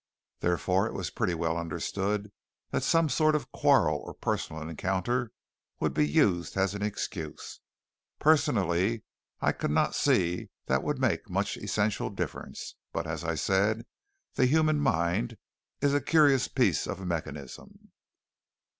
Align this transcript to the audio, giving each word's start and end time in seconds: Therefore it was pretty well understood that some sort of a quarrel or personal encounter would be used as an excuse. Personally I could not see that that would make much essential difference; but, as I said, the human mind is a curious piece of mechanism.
Therefore 0.39 0.87
it 0.87 0.95
was 0.95 1.11
pretty 1.11 1.35
well 1.35 1.55
understood 1.59 2.31
that 2.71 2.81
some 2.81 3.07
sort 3.07 3.35
of 3.35 3.43
a 3.43 3.47
quarrel 3.59 4.01
or 4.03 4.15
personal 4.15 4.63
encounter 4.67 5.31
would 5.79 5.93
be 5.93 6.07
used 6.09 6.57
as 6.57 6.73
an 6.73 6.81
excuse. 6.81 7.59
Personally 8.17 9.03
I 9.41 9.51
could 9.51 9.69
not 9.69 9.93
see 9.93 10.37
that 10.37 10.49
that 10.77 10.83
would 10.83 10.97
make 10.97 11.29
much 11.29 11.55
essential 11.55 12.09
difference; 12.09 12.73
but, 12.91 13.05
as 13.05 13.23
I 13.23 13.35
said, 13.35 13.85
the 14.33 14.47
human 14.47 14.79
mind 14.79 15.37
is 15.81 15.93
a 15.93 16.01
curious 16.01 16.47
piece 16.47 16.87
of 16.87 17.05
mechanism. 17.05 17.91